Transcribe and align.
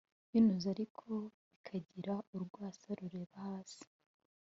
binuze, 0.31 0.67
a 0.71 0.75
ri 0.77 0.85
ko 0.97 1.09
b 1.45 1.47
i 1.57 1.59
ka 1.65 1.75
g 1.83 1.85
i 1.97 1.99
ra 2.05 2.15
urwasa 2.35 2.87
rureba 2.97 3.35
hasi. 3.47 3.83